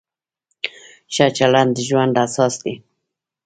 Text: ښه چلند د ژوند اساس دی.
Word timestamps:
ښه 1.13 1.25
چلند 1.37 1.71
د 1.75 1.79
ژوند 1.87 2.13
اساس 2.25 2.53
دی. 2.63 2.73